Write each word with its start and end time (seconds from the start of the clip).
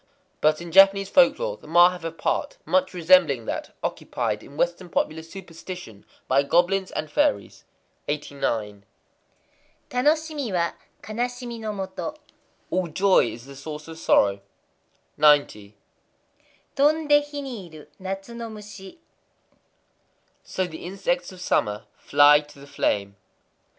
But 0.41 0.61
in 0.61 0.71
Japanese 0.71 1.09
folklore 1.09 1.57
the 1.57 1.67
Ma 1.67 1.91
have 1.91 2.03
a 2.03 2.11
part 2.11 2.57
much 2.65 2.91
resembling 2.91 3.45
that 3.45 3.75
occupied 3.83 4.41
in 4.41 4.57
Western 4.57 4.89
popular 4.89 5.21
superstition 5.21 6.07
by 6.27 6.41
goblins 6.41 6.89
and 6.89 7.07
fairies. 7.11 7.65
89.—Tanoshimi 8.09 10.51
wa 10.53 10.71
hanasimi 11.03 11.59
no 11.59 11.71
motoi. 11.71 12.17
All 12.71 12.87
joy 12.87 13.25
is 13.29 13.45
the 13.45 13.55
source 13.55 13.87
of 13.87 13.99
sorrow. 13.99 14.41
90.—Tondé 15.19 17.23
hi 17.31 17.41
ni 17.41 17.69
iru 17.69 17.85
natsu 17.99 18.33
no 18.33 18.49
mushi. 18.49 18.97
So 20.43 20.65
the 20.65 20.83
insects 20.83 21.31
of 21.31 21.39
summer 21.39 21.85
fly 21.99 22.39
to 22.39 22.57
the 22.59 22.65
flame. 22.65 23.17